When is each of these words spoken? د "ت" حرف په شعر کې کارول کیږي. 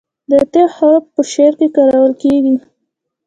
د 0.29 0.31
"ت" 0.51 0.55
حرف 0.75 1.03
په 1.15 1.21
شعر 1.31 1.53
کې 1.59 1.67
کارول 1.77 2.13
کیږي. 2.21 2.55